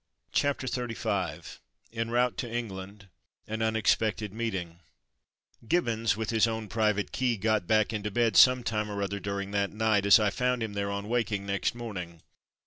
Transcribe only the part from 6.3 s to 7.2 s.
his own private